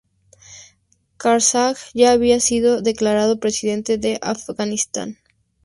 Karzai 1.19 1.75
ya 1.93 2.09
había 2.11 2.39
sido 2.39 2.81
declarado 2.81 3.39
presidente 3.39 3.99
de 3.99 4.17
Afganistán. 4.23 5.19